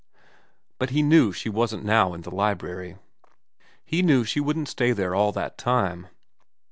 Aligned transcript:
But 0.79 0.89
he 0.89 1.03
knew 1.03 1.31
she 1.31 1.47
wasn't 1.47 1.85
now 1.85 2.15
in 2.15 2.21
the 2.21 2.31
library. 2.33 2.97
He 3.85 4.01
knew 4.01 4.23
she 4.25 4.39
wouldn't 4.39 4.67
stay 4.67 4.93
there 4.93 5.13
all 5.13 5.31
that 5.33 5.59
time. 5.59 6.07